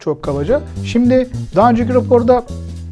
çok 0.00 0.22
kabaca. 0.22 0.60
Şimdi 0.84 1.28
daha 1.56 1.70
önceki 1.70 1.94
raporda 1.94 2.44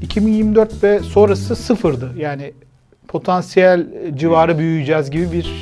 2024 0.03 0.83
ve 0.83 1.01
sonrası 1.01 1.56
sıfırdı. 1.56 2.12
Yani 2.19 2.52
potansiyel 3.08 3.86
civarı 4.16 4.58
büyüyeceğiz 4.58 5.10
gibi 5.10 5.32
bir 5.32 5.52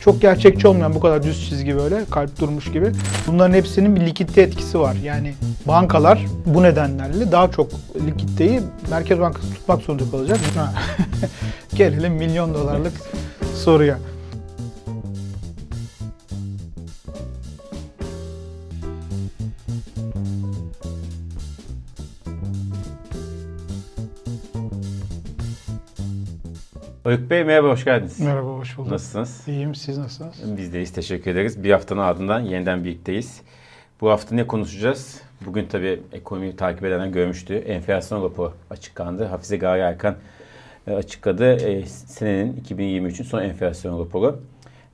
çok 0.00 0.22
gerçekçi 0.22 0.68
olmayan 0.68 0.94
bu 0.94 1.00
kadar 1.00 1.22
düz 1.22 1.48
çizgi 1.48 1.76
böyle 1.76 2.04
kalp 2.10 2.40
durmuş 2.40 2.72
gibi. 2.72 2.92
Bunların 3.26 3.54
hepsinin 3.54 3.96
bir 3.96 4.00
likitte 4.00 4.42
etkisi 4.42 4.80
var. 4.80 4.96
Yani 5.04 5.34
bankalar 5.68 6.24
bu 6.46 6.62
nedenlerle 6.62 7.32
daha 7.32 7.50
çok 7.50 7.70
likitteyi 8.06 8.60
Merkez 8.90 9.20
Bankası 9.20 9.54
tutmak 9.54 9.82
zorunda 9.82 10.10
kalacak. 10.10 10.38
Gelelim 11.74 12.12
milyon 12.12 12.54
dolarlık 12.54 12.92
soruya. 13.54 13.98
Oyuk 27.06 27.30
Bey 27.30 27.44
merhaba, 27.44 27.68
hoş 27.68 27.84
geldiniz. 27.84 28.20
Merhaba, 28.20 28.48
hoş 28.48 28.78
bulduk. 28.78 28.92
Nasılsınız? 28.92 29.48
İyiyim, 29.48 29.74
siz 29.74 29.98
nasılsınız? 29.98 30.56
Biz 30.56 30.72
deyiz, 30.72 30.92
teşekkür 30.92 31.30
ederiz. 31.30 31.64
Bir 31.64 31.70
haftanın 31.70 32.00
ardından 32.00 32.40
yeniden 32.40 32.84
birlikteyiz. 32.84 33.40
Bu 34.00 34.10
hafta 34.10 34.34
ne 34.34 34.46
konuşacağız? 34.46 35.22
Bugün 35.46 35.66
tabii 35.66 36.00
ekonomiyi 36.12 36.56
takip 36.56 36.84
edenler 36.84 37.06
görmüştü. 37.06 37.54
Enflasyon 37.54 38.24
raporu 38.24 38.52
açıklandı. 38.70 39.24
Hafize 39.24 39.56
Gaye 39.56 39.82
Erkan 39.82 40.16
e, 40.86 40.92
açıkladı. 40.92 41.52
E, 41.52 41.86
senenin 41.86 42.64
2023'ün 42.68 43.24
son 43.24 43.42
enflasyon 43.42 44.00
raporu. 44.00 44.40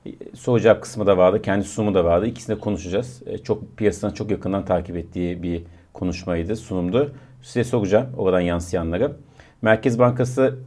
E, 0.05 0.09
soru 0.35 0.59
cevap 0.59 0.81
kısmı 0.81 1.07
da 1.07 1.17
vardı, 1.17 1.41
kendi 1.41 1.65
sunumu 1.65 1.95
da 1.95 2.05
vardı. 2.05 2.27
İkisini 2.27 2.55
de 2.55 2.59
konuşacağız. 2.59 3.21
Çok 3.43 3.77
piyasadan 3.77 4.13
çok 4.13 4.31
yakından 4.31 4.65
takip 4.65 4.97
ettiği 4.97 5.43
bir 5.43 5.63
konuşmaydı, 5.93 6.55
sunumdu. 6.55 7.15
Size 7.41 7.63
soracağım 7.63 8.07
oradan 8.17 8.41
yansıyanları. 8.41 9.11
Merkez 9.61 9.99
Bankası 9.99 10.59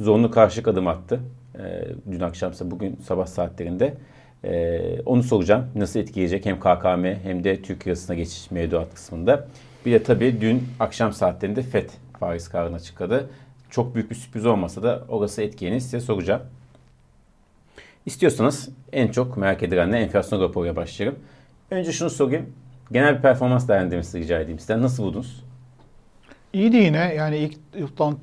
zorunlu 0.00 0.30
karşılık 0.30 0.68
adım 0.68 0.86
attı. 0.86 1.20
E, 1.58 1.84
dün 2.10 2.20
akşamsa 2.20 2.70
bugün 2.70 2.96
sabah 2.96 3.26
saatlerinde. 3.26 3.94
E, 4.44 4.80
onu 5.06 5.22
soracağım. 5.22 5.66
Nasıl 5.74 6.00
etkileyecek 6.00 6.46
hem 6.46 6.60
KKM 6.60 7.04
hem 7.04 7.44
de 7.44 7.62
Türk 7.62 7.86
lirasına 7.86 8.16
geçiş 8.16 8.50
mevduat 8.50 8.94
kısmında. 8.94 9.48
Bir 9.86 9.92
de 9.92 10.02
tabii 10.02 10.40
dün 10.40 10.64
akşam 10.80 11.12
saatlerinde 11.12 11.62
FED 11.62 11.90
faiz 12.20 12.48
kararını 12.48 12.76
açıkladı. 12.76 13.30
Çok 13.70 13.94
büyük 13.94 14.10
bir 14.10 14.14
sürpriz 14.14 14.46
olmasa 14.46 14.82
da 14.82 15.04
orası 15.08 15.42
etkileyeni 15.42 15.80
size 15.80 16.00
soracağım. 16.00 16.42
İstiyorsanız 18.06 18.68
en 18.92 19.08
çok 19.08 19.36
merak 19.36 19.62
edilenle 19.62 19.98
enflasyon 19.98 20.40
raporuyla 20.40 20.76
başlayalım. 20.76 21.18
Önce 21.70 21.92
şunu 21.92 22.10
sorayım. 22.10 22.52
Genel 22.92 23.16
bir 23.16 23.22
performans 23.22 23.68
değerlendirmesi 23.68 24.18
rica 24.18 24.40
edeyim 24.40 24.58
sizden. 24.58 24.82
Nasıl 24.82 25.02
buldunuz? 25.02 25.44
İyiydi 26.52 26.76
yine 26.76 27.14
yani 27.14 27.36
ilk 27.36 27.56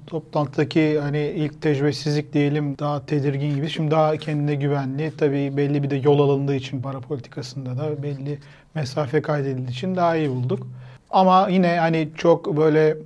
toplantıdaki 0.08 1.00
hani 1.00 1.20
ilk 1.20 1.62
tecrübesizlik 1.62 2.34
diyelim 2.34 2.78
daha 2.78 3.06
tedirgin 3.06 3.56
gibi. 3.56 3.70
Şimdi 3.70 3.92
daha 3.92 4.18
kendine 4.18 4.56
güvenli. 4.56 5.12
Tabii 5.18 5.58
belli 5.58 5.84
bir 5.84 5.90
de 5.90 5.96
yol 5.96 6.20
alındığı 6.20 6.56
için 6.56 6.82
para 6.82 7.00
politikasında 7.00 7.78
da 7.78 8.04
belli 8.04 8.40
mesafe 8.76 9.22
kaydedildiği 9.22 9.70
için 9.70 9.96
daha 9.96 10.16
iyi 10.16 10.30
bulduk. 10.30 10.68
Ama 11.10 11.50
yine 11.50 11.78
hani 11.80 12.10
çok 12.16 12.58
böyle 12.58 12.98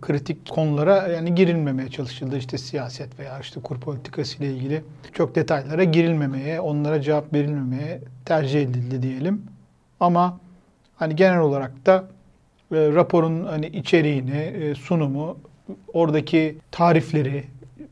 kritik 0.00 0.48
konulara 0.48 1.08
yani 1.08 1.34
girilmemeye 1.34 1.88
çalışıldı. 1.88 2.38
işte 2.38 2.58
siyaset 2.58 3.18
veya 3.18 3.38
işte 3.40 3.60
kur 3.60 3.80
politikası 3.80 4.38
ile 4.38 4.52
ilgili 4.52 4.82
çok 5.12 5.34
detaylara 5.34 5.84
girilmemeye, 5.84 6.60
onlara 6.60 7.00
cevap 7.02 7.32
verilmemeye 7.32 8.00
tercih 8.24 8.62
edildi 8.62 9.02
diyelim. 9.02 9.42
Ama 10.00 10.38
hani 10.96 11.16
genel 11.16 11.38
olarak 11.38 11.86
da 11.86 12.04
raporun 12.72 13.44
hani 13.44 13.66
içeriğini, 13.66 14.36
e, 14.36 14.74
sunumu, 14.74 15.38
oradaki 15.92 16.56
tarifleri, 16.70 17.44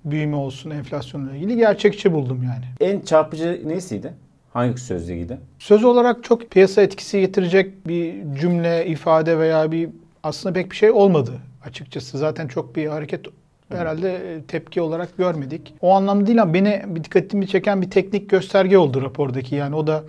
büyüme 0.04 0.36
olsun, 0.36 0.70
enflasyonla 0.70 1.36
ilgili 1.36 1.56
gerçekçi 1.56 2.12
buldum 2.12 2.42
yani. 2.42 2.90
En 2.92 3.00
çarpıcı 3.00 3.62
nesiydi? 3.66 4.12
Hangi 4.52 4.80
sözleriydi? 4.80 5.38
Söz 5.58 5.84
olarak 5.84 6.24
çok 6.24 6.50
piyasa 6.50 6.82
etkisi 6.82 7.20
getirecek 7.20 7.88
bir 7.88 8.14
cümle, 8.40 8.86
ifade 8.86 9.38
veya 9.38 9.72
bir 9.72 9.88
aslında 10.22 10.52
pek 10.52 10.70
bir 10.70 10.76
şey 10.76 10.90
olmadı 10.90 11.32
açıkçası. 11.64 12.18
Zaten 12.18 12.48
çok 12.48 12.76
bir 12.76 12.86
hareket 12.86 13.26
herhalde 13.68 14.34
e, 14.34 14.42
tepki 14.42 14.80
olarak 14.80 15.16
görmedik. 15.16 15.74
O 15.80 15.90
anlamda 15.94 16.26
değil 16.26 16.42
ama 16.42 16.54
beni 16.54 16.82
dikkatimi 17.04 17.48
çeken 17.48 17.82
bir 17.82 17.90
teknik 17.90 18.30
gösterge 18.30 18.78
oldu 18.78 19.02
rapordaki. 19.02 19.54
Yani 19.54 19.74
o 19.76 19.86
da 19.86 20.02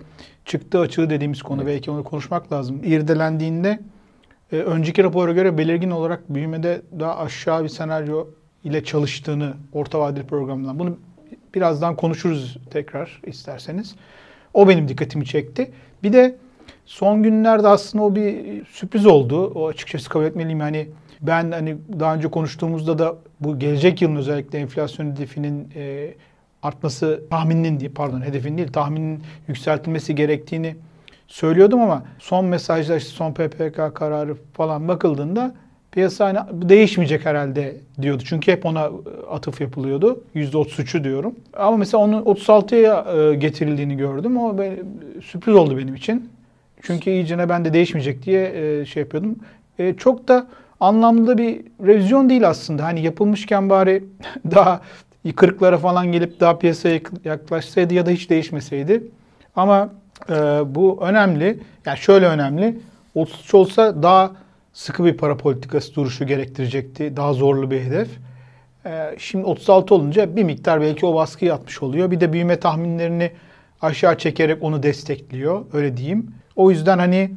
çıktı 0.44 0.78
açığı 0.78 1.10
dediğimiz 1.10 1.42
konu. 1.42 1.62
Evet. 1.62 1.74
Belki 1.74 1.90
onu 1.90 2.04
konuşmak 2.04 2.52
lazım. 2.52 2.80
İrdelendiğinde 2.84 3.78
e, 4.52 4.56
önceki 4.56 5.04
rapora 5.04 5.32
göre 5.32 5.58
belirgin 5.58 5.90
olarak 5.90 6.34
büyümede 6.34 6.82
daha 7.00 7.18
aşağı 7.18 7.64
bir 7.64 7.68
senaryo 7.68 8.26
ile 8.64 8.84
çalıştığını 8.84 9.54
orta 9.72 10.00
vadeli 10.00 10.26
programdan. 10.26 10.78
Bunu 10.78 10.98
birazdan 11.54 11.96
konuşuruz 11.96 12.58
tekrar 12.70 13.20
isterseniz. 13.26 13.94
O 14.54 14.68
benim 14.68 14.88
dikkatimi 14.88 15.26
çekti. 15.26 15.70
Bir 16.02 16.12
de 16.12 16.36
son 16.86 17.22
günlerde 17.22 17.68
aslında 17.68 18.04
o 18.04 18.14
bir 18.14 18.64
sürpriz 18.66 19.06
oldu. 19.06 19.46
O 19.46 19.68
açıkçası 19.68 20.08
kabul 20.08 20.24
etmeliyim. 20.24 20.60
Yani 20.60 20.88
ben 21.20 21.52
hani 21.52 21.76
daha 22.00 22.14
önce 22.14 22.28
konuştuğumuzda 22.28 22.98
da 22.98 23.16
bu 23.40 23.58
gelecek 23.58 24.02
yılın 24.02 24.16
özellikle 24.16 24.58
enflasyon 24.58 25.10
hedefinin 25.10 25.68
e, 25.76 26.14
artması 26.62 27.22
tahmininin 27.30 27.92
pardon 27.94 28.22
hedefin 28.22 28.58
değil 28.58 28.72
tahminin 28.72 29.22
yükseltilmesi 29.48 30.14
gerektiğini 30.14 30.76
söylüyordum 31.32 31.80
ama 31.80 32.02
son 32.18 32.44
mesajlar 32.44 32.96
işte 32.96 33.10
son 33.10 33.32
PPK 33.32 33.94
kararı 33.94 34.36
falan 34.52 34.88
bakıldığında 34.88 35.54
piyasa 35.92 36.26
hani 36.26 36.68
değişmeyecek 36.68 37.26
herhalde 37.26 37.76
diyordu. 38.02 38.22
Çünkü 38.26 38.52
hep 38.52 38.66
ona 38.66 38.90
atıf 39.30 39.60
yapılıyordu. 39.60 40.24
%33'ü 40.34 41.04
diyorum. 41.04 41.34
Ama 41.56 41.76
mesela 41.76 42.04
onun 42.04 42.22
36'ya 42.22 43.06
e, 43.16 43.34
getirildiğini 43.34 43.96
gördüm. 43.96 44.36
O 44.36 44.56
sürpriz 45.24 45.54
oldu 45.54 45.78
benim 45.78 45.94
için. 45.94 46.30
Çünkü 46.82 47.10
iyicene 47.10 47.48
ben 47.48 47.64
de 47.64 47.72
değişmeyecek 47.72 48.22
diye 48.22 48.52
e, 48.54 48.84
şey 48.84 49.02
yapıyordum. 49.02 49.36
E, 49.78 49.94
çok 49.94 50.28
da 50.28 50.46
anlamlı 50.80 51.38
bir 51.38 51.60
revizyon 51.86 52.28
değil 52.28 52.48
aslında. 52.48 52.84
Hani 52.84 53.02
yapılmışken 53.02 53.70
bari 53.70 54.04
daha 54.50 54.80
kırıklara 55.36 55.78
falan 55.78 56.12
gelip 56.12 56.40
daha 56.40 56.58
piyasaya 56.58 57.00
yaklaşsaydı 57.24 57.94
ya 57.94 58.06
da 58.06 58.10
hiç 58.10 58.30
değişmeseydi. 58.30 59.02
Ama 59.56 59.90
e, 60.30 60.34
bu 60.74 60.98
önemli. 61.02 61.58
Yani 61.86 61.98
şöyle 61.98 62.26
önemli. 62.26 62.78
33 63.14 63.54
olsa 63.54 64.02
daha 64.02 64.32
sıkı 64.72 65.04
bir 65.04 65.16
para 65.16 65.36
politikası 65.36 65.94
duruşu 65.94 66.26
gerektirecekti. 66.26 67.16
Daha 67.16 67.32
zorlu 67.32 67.70
bir 67.70 67.80
hedef. 67.80 68.08
E, 68.86 69.14
şimdi 69.18 69.44
36 69.44 69.94
olunca 69.94 70.36
bir 70.36 70.44
miktar 70.44 70.80
belki 70.80 71.06
o 71.06 71.14
baskıyı 71.14 71.54
atmış 71.54 71.82
oluyor. 71.82 72.10
Bir 72.10 72.20
de 72.20 72.32
büyüme 72.32 72.60
tahminlerini 72.60 73.30
aşağı 73.82 74.18
çekerek 74.18 74.62
onu 74.62 74.82
destekliyor. 74.82 75.64
Öyle 75.72 75.96
diyeyim. 75.96 76.30
O 76.56 76.70
yüzden 76.70 76.98
hani 76.98 77.30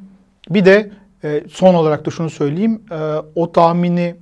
bir 0.49 0.65
de 0.65 0.91
e, 1.23 1.43
son 1.49 1.73
olarak 1.73 2.05
da 2.05 2.11
şunu 2.11 2.29
söyleyeyim. 2.29 2.81
E, 2.91 2.95
o 3.35 3.51
tahmini 3.51 4.15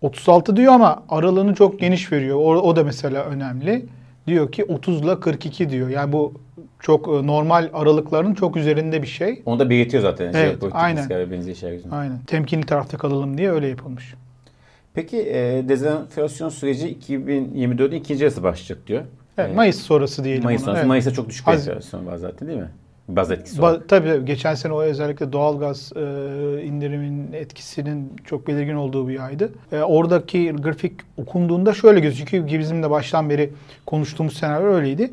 36 0.00 0.56
diyor 0.56 0.72
ama 0.72 1.02
aralığını 1.08 1.54
çok 1.54 1.80
geniş 1.80 2.12
veriyor. 2.12 2.36
O, 2.36 2.62
o 2.62 2.76
da 2.76 2.84
mesela 2.84 3.24
önemli. 3.24 3.86
Diyor 4.26 4.52
ki 4.52 4.64
30 4.64 5.00
ile 5.00 5.20
42 5.20 5.70
diyor. 5.70 5.88
Yani 5.88 6.12
bu 6.12 6.32
çok 6.80 7.08
e, 7.08 7.26
normal 7.26 7.68
aralıkların 7.72 8.34
çok 8.34 8.56
üzerinde 8.56 9.02
bir 9.02 9.06
şey. 9.06 9.42
Onu 9.46 9.58
da 9.58 9.70
belirtiyor 9.70 10.02
zaten. 10.02 10.32
Evet, 10.34 10.56
aynen. 10.72 11.08
Aynen. 11.90 12.18
Temkinli 12.26 12.66
tarafta 12.66 12.98
kalalım 12.98 13.38
diye 13.38 13.50
öyle 13.50 13.68
yapılmış. 13.68 14.14
Peki 14.94 15.18
e, 15.18 15.68
dezenflasyon 15.68 16.48
süreci 16.48 16.96
2024'ün 17.08 17.92
ikinci 17.92 18.24
yarısı 18.24 18.42
başlayacak 18.42 18.86
diyor. 18.86 19.02
Evet, 19.38 19.56
Mayıs 19.56 19.80
sonrası 19.80 20.24
diyelim 20.24 20.44
Mayıs 20.44 20.62
sonrası. 20.62 20.78
Evet. 20.78 20.88
Mayıs'ta 20.88 21.10
çok 21.10 21.28
düşük 21.28 21.46
bir 21.46 21.52
enflasyon 21.52 22.06
var 22.06 22.16
zaten 22.16 22.48
değil 22.48 22.60
mi? 22.60 22.70
Baz 23.08 23.30
etkisi. 23.30 23.60
Ba- 23.60 23.80
tabii 23.88 24.24
geçen 24.24 24.54
sene 24.54 24.72
o 24.72 24.82
özellikle 24.82 25.32
doğalgaz 25.32 25.92
e, 25.96 26.00
indirimin 26.62 27.32
etkisinin 27.32 28.12
çok 28.24 28.48
belirgin 28.48 28.74
olduğu 28.74 29.08
bir 29.08 29.26
aydı. 29.26 29.52
E, 29.72 29.80
oradaki 29.80 30.52
grafik 30.52 30.92
okunduğunda 31.16 31.74
şöyle 31.74 32.00
gözüküyor 32.00 32.48
ki 32.48 32.58
bizim 32.58 32.82
de 32.82 32.90
baştan 32.90 33.30
beri 33.30 33.50
konuştuğumuz 33.86 34.36
senaryo 34.36 34.72
öyleydi. 34.72 35.10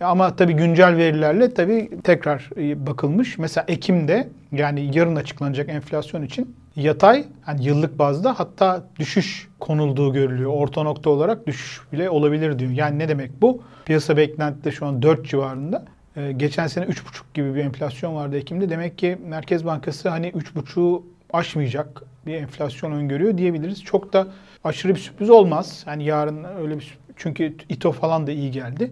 Ama 0.00 0.36
tabii 0.36 0.52
güncel 0.52 0.96
verilerle 0.96 1.54
tabii 1.54 1.90
tekrar 2.04 2.50
e, 2.56 2.86
bakılmış. 2.86 3.38
Mesela 3.38 3.64
Ekim'de 3.68 4.28
yani 4.52 4.90
yarın 4.98 5.16
açıklanacak 5.16 5.68
enflasyon 5.68 6.22
için 6.22 6.56
yatay 6.76 7.24
yani 7.48 7.64
yıllık 7.64 7.98
bazda 7.98 8.38
hatta 8.38 8.84
düşüş 8.98 9.48
konulduğu 9.60 10.12
görülüyor. 10.12 10.50
Orta 10.54 10.82
nokta 10.82 11.10
olarak 11.10 11.46
düşüş 11.46 11.80
bile 11.92 12.10
olabilir 12.10 12.58
diyor. 12.58 12.70
Yani 12.70 12.98
ne 12.98 13.08
demek 13.08 13.42
bu? 13.42 13.62
Piyasa 13.84 14.16
beklentide 14.16 14.70
şu 14.70 14.86
an 14.86 15.02
4 15.02 15.28
civarında. 15.28 15.84
Ee, 16.16 16.32
geçen 16.32 16.66
sene 16.66 16.84
3,5 16.84 17.22
gibi 17.34 17.54
bir 17.54 17.64
enflasyon 17.64 18.14
vardı 18.14 18.36
Ekim'de. 18.36 18.70
Demek 18.70 18.98
ki 18.98 19.18
Merkez 19.26 19.64
Bankası 19.64 20.08
hani 20.08 20.30
3,5'u 20.30 21.06
aşmayacak 21.32 22.02
bir 22.26 22.34
enflasyon 22.34 22.92
öngörüyor 22.92 23.38
diyebiliriz. 23.38 23.84
Çok 23.84 24.12
da 24.12 24.26
aşırı 24.64 24.94
bir 24.94 25.00
sürpriz 25.00 25.30
olmaz. 25.30 25.84
Yani 25.86 26.04
yarın 26.04 26.44
öyle 26.44 26.78
bir 26.78 26.98
çünkü 27.20 27.54
İTO 27.68 27.92
falan 27.92 28.26
da 28.26 28.32
iyi 28.32 28.50
geldi. 28.50 28.90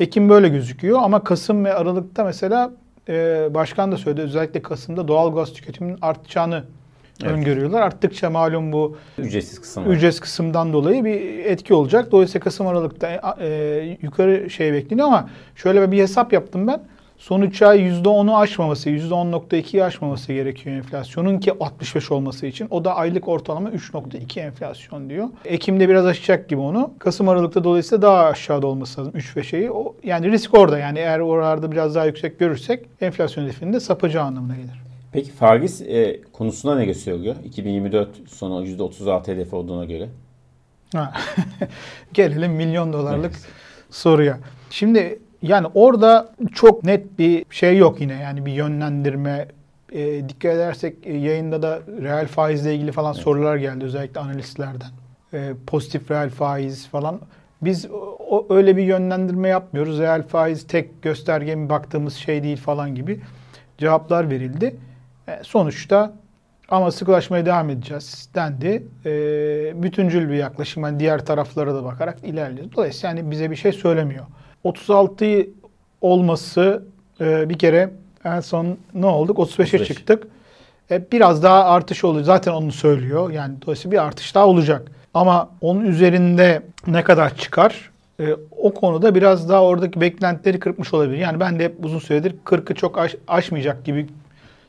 Ekim 0.00 0.28
böyle 0.28 0.48
gözüküyor 0.48 0.98
ama 1.02 1.24
Kasım 1.24 1.64
ve 1.64 1.74
Aralık'ta 1.74 2.24
mesela 2.24 2.70
e, 3.08 3.48
başkan 3.54 3.92
da 3.92 3.96
söyledi 3.96 4.20
özellikle 4.20 4.62
Kasım'da 4.62 5.08
doğal 5.08 5.34
gaz 5.34 5.52
tüketiminin 5.52 5.98
artacağını 6.02 6.64
evet. 7.22 7.32
öngörüyorlar. 7.32 7.80
Arttıkça 7.80 8.30
malum 8.30 8.72
bu 8.72 8.96
ücretsiz 9.18 9.60
kısım 9.60 9.92
ücretsiz 9.92 10.20
kısımdan 10.20 10.72
dolayı 10.72 11.04
bir 11.04 11.44
etki 11.44 11.74
olacak. 11.74 12.12
Dolayısıyla 12.12 12.44
Kasım 12.44 12.66
Aralık'ta 12.66 13.36
e, 13.40 13.98
yukarı 14.02 14.50
şey 14.50 14.72
bekleniyor 14.72 15.06
ama 15.06 15.30
şöyle 15.56 15.92
bir 15.92 15.98
hesap 15.98 16.32
yaptım 16.32 16.66
ben. 16.66 16.82
Son 17.20 17.40
3 17.42 17.62
ay 17.62 17.80
%10'u 17.80 18.36
aşmaması, 18.36 18.90
%10.2'yi 18.90 19.84
aşmaması 19.84 20.32
gerekiyor 20.32 20.76
enflasyonun 20.76 21.38
ki 21.38 21.52
65 21.60 22.10
olması 22.10 22.46
için. 22.46 22.66
O 22.70 22.84
da 22.84 22.96
aylık 22.96 23.28
ortalama 23.28 23.70
3.2 23.70 24.40
enflasyon 24.40 25.10
diyor. 25.10 25.28
Ekim'de 25.44 25.88
biraz 25.88 26.06
aşacak 26.06 26.48
gibi 26.48 26.60
onu. 26.60 26.94
Kasım 26.98 27.28
Aralık'ta 27.28 27.64
dolayısıyla 27.64 28.02
daha 28.02 28.24
aşağıda 28.24 28.66
olması 28.66 29.00
lazım 29.00 29.12
3 29.16 29.36
ve 29.36 29.42
şeyi. 29.42 29.70
O, 29.70 29.94
yani 30.04 30.30
risk 30.30 30.54
orada 30.54 30.78
yani 30.78 30.98
eğer 30.98 31.18
oralarda 31.18 31.72
biraz 31.72 31.94
daha 31.94 32.04
yüksek 32.04 32.38
görürsek 32.38 32.86
enflasyon 33.00 33.44
hedefinde 33.44 33.80
sapacağı 33.80 34.24
anlamına 34.24 34.56
gelir. 34.56 34.80
Peki 35.12 35.30
faiz 35.30 35.82
e, 35.82 36.20
konusunda 36.32 36.76
ne 36.76 36.84
gösteriyor? 36.84 37.36
2024 37.44 38.08
sonu 38.28 38.66
%36 38.66 39.26
hedef 39.26 39.54
olduğuna 39.54 39.84
göre. 39.84 40.08
Gelelim 42.12 42.52
milyon 42.52 42.92
dolarlık 42.92 43.32
evet. 43.32 43.46
soruya. 43.90 44.38
Şimdi 44.70 45.18
yani 45.42 45.66
orada 45.74 46.32
çok 46.52 46.84
net 46.84 47.18
bir 47.18 47.44
şey 47.50 47.76
yok 47.76 48.00
yine 48.00 48.14
yani 48.14 48.46
bir 48.46 48.52
yönlendirme. 48.52 49.48
E, 49.92 50.28
dikkat 50.28 50.54
edersek 50.54 50.96
e, 51.04 51.16
yayında 51.16 51.62
da 51.62 51.80
reel 52.02 52.26
faizle 52.26 52.74
ilgili 52.74 52.92
falan 52.92 53.14
evet. 53.14 53.22
sorular 53.22 53.56
geldi 53.56 53.84
özellikle 53.84 54.20
analistlerden. 54.20 54.90
E, 55.34 55.52
pozitif 55.66 56.10
reel 56.10 56.30
faiz 56.30 56.88
falan. 56.88 57.20
Biz 57.62 57.86
o, 58.28 58.46
öyle 58.50 58.76
bir 58.76 58.82
yönlendirme 58.82 59.48
yapmıyoruz. 59.48 59.98
Reel 59.98 60.22
faiz 60.22 60.66
tek 60.66 61.02
gösterge 61.02 61.54
mi 61.54 61.68
baktığımız 61.68 62.14
şey 62.14 62.42
değil 62.42 62.56
falan 62.56 62.94
gibi 62.94 63.20
cevaplar 63.78 64.30
verildi. 64.30 64.76
E, 65.28 65.40
sonuçta 65.42 66.12
ama 66.68 66.90
sıkılaşmaya 66.90 67.46
devam 67.46 67.70
edeceğiz 67.70 68.28
dendi. 68.34 68.86
E, 69.06 69.12
bütüncül 69.82 70.28
bir 70.28 70.34
yaklaşım. 70.34 70.82
Yani 70.82 71.00
diğer 71.00 71.24
taraflara 71.26 71.74
da 71.74 71.84
bakarak 71.84 72.24
ilerliyoruz. 72.24 72.76
Dolayısıyla 72.76 73.08
yani 73.08 73.30
bize 73.30 73.50
bir 73.50 73.56
şey 73.56 73.72
söylemiyor. 73.72 74.26
36 74.64 75.46
olması 76.00 76.82
e, 77.20 77.48
bir 77.48 77.58
kere 77.58 77.90
en 78.24 78.40
son 78.40 78.78
ne 78.94 79.06
olduk? 79.06 79.38
35'e 79.38 79.42
35. 79.42 79.88
çıktık. 79.88 80.26
E, 80.90 81.10
biraz 81.12 81.42
daha 81.42 81.64
artış 81.64 82.04
oluyor. 82.04 82.24
Zaten 82.24 82.52
onu 82.52 82.72
söylüyor. 82.72 83.30
Yani 83.30 83.54
dolayısıyla 83.62 83.92
bir 83.92 84.06
artış 84.06 84.34
daha 84.34 84.46
olacak. 84.46 84.92
Ama 85.14 85.48
onun 85.60 85.84
üzerinde 85.84 86.62
ne 86.86 87.04
kadar 87.04 87.36
çıkar? 87.36 87.90
E, 88.20 88.36
o 88.58 88.74
konuda 88.74 89.14
biraz 89.14 89.48
daha 89.48 89.62
oradaki 89.64 90.00
beklentileri 90.00 90.58
kırpmış 90.60 90.94
olabilir. 90.94 91.18
Yani 91.18 91.40
ben 91.40 91.58
de 91.58 91.64
hep 91.64 91.84
uzun 91.84 91.98
süredir 91.98 92.34
40'ı 92.44 92.74
çok 92.74 92.98
aş, 92.98 93.16
aşmayacak 93.28 93.84
gibi 93.84 94.06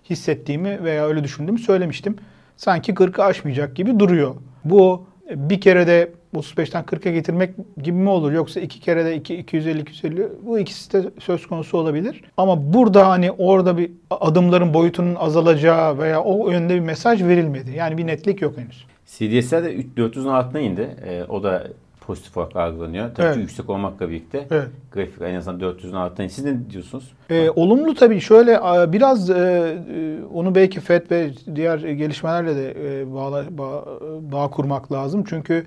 hissettiğimi 0.10 0.84
veya 0.84 1.08
öyle 1.08 1.24
düşündüğümü 1.24 1.60
söylemiştim. 1.60 2.16
Sanki 2.58 2.94
40'ı 2.94 3.24
aşmayacak 3.24 3.76
gibi 3.76 4.00
duruyor. 4.00 4.36
Bu 4.66 5.06
bir 5.36 5.62
kere 5.62 5.88
de 5.88 6.12
35'ten 6.33 6.83
40'a 6.83 7.12
getirmek 7.12 7.54
gibi 7.78 7.98
mi 7.98 8.10
olur? 8.10 8.31
Yoksa 8.31 8.60
iki 8.60 8.80
kere 8.80 9.06
de 9.06 9.16
2, 9.16 9.36
250, 9.36 9.81
250 9.81 10.28
bu 10.45 10.60
ikisi 10.60 10.94
de 10.94 11.12
söz 11.19 11.48
konusu 11.48 11.78
olabilir. 11.78 12.24
Ama 12.38 12.74
burada 12.74 13.10
hani 13.10 13.31
orada 13.31 13.78
bir 13.78 13.92
adımların 14.10 14.74
boyutunun 14.74 15.16
azalacağı 15.16 15.98
veya 15.98 16.24
o 16.24 16.51
yönde 16.51 16.75
bir 16.75 16.80
mesaj 16.80 17.24
verilmedi. 17.24 17.72
Yani 17.72 17.98
bir 17.98 18.07
netlik 18.07 18.42
yok 18.42 18.57
henüz. 18.57 18.86
CDS'ler 19.06 19.63
de 19.63 19.75
400'ün 19.98 20.28
altına 20.28 20.62
indi. 20.62 20.95
E, 21.06 21.24
o 21.24 21.44
da 21.44 21.68
pozitif 22.07 22.38
olarak 22.38 22.56
algılanıyor. 22.56 23.16
Tabii 23.16 23.28
evet. 23.28 23.38
yüksek 23.38 23.69
olmakla 23.69 24.10
birlikte 24.10 24.48
evet. 24.51 24.68
grafik 24.92 25.22
en 25.22 25.36
azından 25.36 25.60
400'ün 25.60 25.94
altına. 25.94 26.30
Siz 26.30 26.45
ne 26.45 26.69
diyorsunuz? 26.69 27.12
Ee, 27.30 27.50
olumlu 27.50 27.95
tabii. 27.95 28.22
Şöyle 28.22 28.60
biraz 28.94 29.30
e, 29.30 29.33
e, 29.33 30.18
onu 30.33 30.56
belki 30.56 30.80
FED 30.80 31.12
ve 31.12 31.31
diğer 31.56 31.78
gelişmelerle 31.78 32.56
de 32.56 33.01
e, 33.01 33.13
bağla, 33.13 33.45
bağ, 33.57 33.86
bağ 34.31 34.50
kurmak 34.50 34.92
lazım. 34.92 35.24
Çünkü 35.30 35.66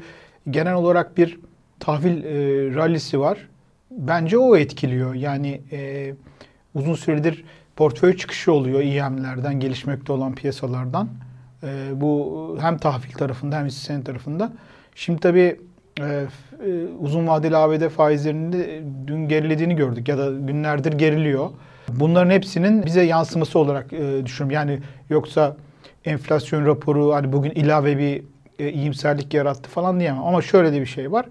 genel 0.51 0.75
olarak 0.75 1.17
bir 1.17 1.39
tahvil 1.81 2.25
e, 2.25 2.31
rallisi 2.75 3.21
var. 3.21 3.49
Bence 3.91 4.39
o 4.39 4.57
etkiliyor. 4.57 5.15
Yani 5.15 5.61
e, 5.73 6.11
uzun 6.75 6.95
süredir 6.95 7.45
portföy 7.77 8.17
çıkışı 8.17 8.53
oluyor 8.53 8.81
İEM'lerden, 8.81 9.61
gelişmekte 9.61 10.13
olan 10.13 10.35
piyasalardan. 10.35 11.09
E, 11.63 12.01
bu 12.01 12.59
hem 12.61 12.79
tahvil 12.79 13.13
tarafında 13.13 13.59
hem 13.59 13.67
hisse 13.67 14.05
tarafında. 14.05 14.53
Şimdi 14.95 15.21
tabii 15.21 15.61
e, 16.01 16.05
e, 16.05 16.27
uzun 17.01 17.27
vadeli 17.27 17.57
ABD 17.57 17.89
faizlerinde 17.89 18.83
dün 19.07 19.29
gerilediğini 19.29 19.77
gördük 19.77 20.09
ya 20.09 20.19
da 20.19 20.31
günlerdir 20.31 20.93
geriliyor. 20.93 21.51
Bunların 21.89 22.31
hepsinin 22.31 22.87
bize 22.87 23.03
yansıması 23.03 23.59
olarak 23.59 23.93
e, 23.93 24.27
düşünüyorum. 24.27 24.51
Yani 24.51 24.79
yoksa 25.11 25.57
enflasyon 26.05 26.67
raporu 26.67 27.15
hani 27.15 27.33
bugün 27.33 27.51
ilave 27.51 27.99
bir 27.99 28.23
e, 28.59 28.73
iyimserlik 28.73 29.35
yarattı 29.35 29.71
falan 29.71 30.01
diyemem. 30.01 30.23
Ama 30.23 30.43
şöyle 30.43 30.73
de 30.73 30.81
bir 30.81 30.87
şey 30.87 31.13
var. 31.13 31.27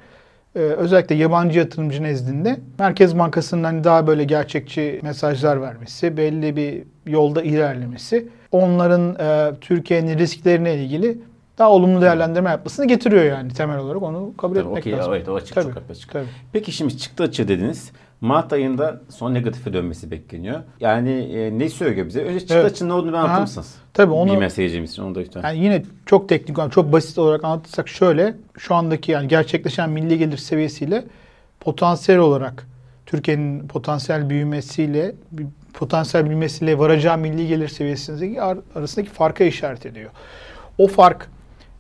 E, 0.55 0.59
özellikle 0.59 1.15
yabancı 1.15 1.59
yatırımcı 1.59 2.03
nezdinde 2.03 2.59
Merkez 2.79 3.17
Bankası'nın 3.17 3.63
hani 3.63 3.83
daha 3.83 4.07
böyle 4.07 4.23
gerçekçi 4.23 4.99
mesajlar 5.03 5.61
vermesi, 5.61 6.17
belli 6.17 6.55
bir 6.55 6.83
yolda 7.11 7.41
ilerlemesi, 7.41 8.27
onların 8.51 9.15
e, 9.19 9.55
Türkiye'nin 9.61 10.17
risklerine 10.17 10.75
ilgili 10.75 11.17
daha 11.57 11.71
olumlu 11.71 12.01
değerlendirme 12.01 12.49
yapmasını 12.49 12.87
getiriyor 12.87 13.23
yani 13.23 13.53
temel 13.53 13.77
olarak 13.77 14.01
onu 14.03 14.33
kabul 14.37 14.55
Tabii, 14.55 14.67
etmek 14.67 14.83
okay, 14.83 14.93
lazım. 14.93 15.13
Evet 15.13 15.29
o 15.29 15.35
açık 15.35 15.55
Tabii. 15.55 15.73
çok 15.73 15.83
açık. 15.91 16.11
Tabii. 16.11 16.25
Peki 16.53 16.71
şimdi 16.71 16.97
çıktı 16.97 17.23
açı 17.23 17.47
dediniz. 17.47 17.91
Mart 18.23 18.53
ayında 18.53 19.01
son 19.09 19.33
negatife 19.33 19.73
dönmesi 19.73 20.11
bekleniyor. 20.11 20.61
Yani 20.79 21.11
e, 21.11 21.59
ne 21.59 21.69
söylüyor 21.69 22.07
bize? 22.07 22.23
Önce 22.23 22.39
çıktı 22.39 22.55
evet. 22.55 22.71
açının 22.71 22.89
ne 22.89 22.93
olduğunu 22.93 23.17
anlatır 23.17 23.41
mısınız? 23.41 23.75
Tabii 23.93 24.11
onu. 24.11 24.31
Bilmeyen 24.31 24.49
seyircimiz 24.49 24.91
için 24.91 25.03
onu 25.03 25.15
da 25.15 25.19
lütfen. 25.19 25.41
Yani 25.43 25.59
yine 25.59 25.83
çok 26.05 26.29
teknik, 26.29 26.71
çok 26.71 26.91
basit 26.91 27.17
olarak 27.17 27.43
anlatırsak 27.43 27.89
şöyle. 27.89 28.35
Şu 28.57 28.75
andaki 28.75 29.11
yani 29.11 29.27
gerçekleşen 29.27 29.89
milli 29.89 30.17
gelir 30.17 30.37
seviyesiyle 30.37 31.03
potansiyel 31.59 32.21
olarak 32.21 32.67
Türkiye'nin 33.05 33.67
potansiyel 33.67 34.29
büyümesiyle 34.29 35.15
potansiyel 35.73 36.25
büyümesiyle 36.25 36.77
varacağı 36.77 37.17
milli 37.17 37.47
gelir 37.47 37.67
seviyesindeki 37.67 38.41
arasındaki 38.41 39.09
farka 39.09 39.43
işaret 39.43 39.85
ediyor. 39.85 40.11
O 40.77 40.87
fark 40.87 41.29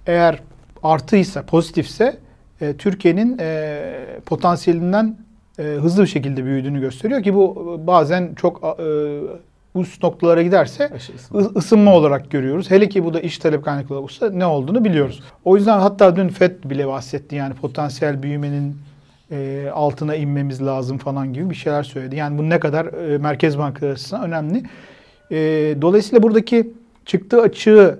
eğer 0.07 0.39
artıysa, 0.83 1.43
pozitifse 1.45 2.17
e, 2.61 2.73
Türkiye'nin 2.77 3.37
e, 3.39 4.05
potansiyelinden 4.25 5.17
e, 5.59 5.63
hızlı 5.63 6.03
bir 6.03 6.07
şekilde 6.07 6.45
büyüdüğünü 6.45 6.79
gösteriyor 6.79 7.23
ki 7.23 7.33
bu 7.33 7.81
bazen 7.87 8.33
çok 8.35 8.79
e, 8.79 9.79
üst 9.79 10.03
noktalara 10.03 10.41
giderse 10.41 10.91
ısınma 11.55 11.93
olarak 11.95 12.31
görüyoruz. 12.31 12.71
Hele 12.71 12.89
ki 12.89 13.05
bu 13.05 13.13
da 13.13 13.19
iş 13.19 13.37
talep 13.37 13.65
kaynaklı 13.65 13.99
olursa 13.99 14.29
ne 14.29 14.45
olduğunu 14.45 14.85
biliyoruz. 14.85 15.23
O 15.45 15.57
yüzden 15.57 15.79
hatta 15.79 16.15
dün 16.15 16.27
FED 16.27 16.63
bile 16.63 16.87
bahsetti 16.87 17.35
yani 17.35 17.53
potansiyel 17.53 18.23
büyümenin 18.23 18.75
e, 19.31 19.69
altına 19.73 20.15
inmemiz 20.15 20.61
lazım 20.61 20.97
falan 20.97 21.33
gibi 21.33 21.49
bir 21.49 21.55
şeyler 21.55 21.83
söyledi. 21.83 22.15
Yani 22.15 22.37
bu 22.37 22.49
ne 22.49 22.59
kadar 22.59 22.85
e, 22.85 23.17
Merkez 23.17 23.57
Bankası 23.57 23.87
açısından 23.87 24.23
önemli. 24.23 24.63
E, 25.31 25.37
dolayısıyla 25.81 26.23
buradaki 26.23 26.73
çıktığı 27.05 27.41
açığı 27.41 27.99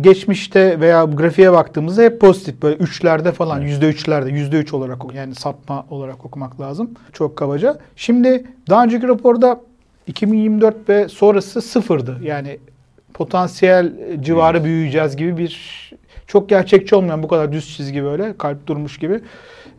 geçmişte 0.00 0.80
veya 0.80 1.04
grafiğe 1.04 1.52
baktığımızda 1.52 2.02
hep 2.02 2.20
pozitif 2.20 2.62
böyle 2.62 2.76
üçlerde 2.76 3.32
falan 3.32 3.60
yüzde 3.60 3.88
üçlerde 3.88 4.30
yüzde 4.30 4.58
üç 4.58 4.74
olarak 4.74 5.14
yani 5.14 5.34
sapma 5.34 5.86
olarak 5.90 6.24
okumak 6.24 6.60
lazım. 6.60 6.90
Çok 7.12 7.36
kabaca. 7.36 7.78
Şimdi 7.96 8.44
daha 8.68 8.84
önceki 8.84 9.08
raporda 9.08 9.60
2024 10.06 10.88
ve 10.88 11.08
sonrası 11.08 11.62
sıfırdı. 11.62 12.18
Yani 12.22 12.58
potansiyel 13.14 13.92
civarı 14.20 14.64
büyüyeceğiz 14.64 15.16
gibi 15.16 15.38
bir 15.38 15.84
çok 16.26 16.48
gerçekçi 16.48 16.94
olmayan 16.94 17.22
bu 17.22 17.28
kadar 17.28 17.52
düz 17.52 17.76
çizgi 17.76 18.04
böyle 18.04 18.38
kalp 18.38 18.66
durmuş 18.66 18.98
gibi 18.98 19.20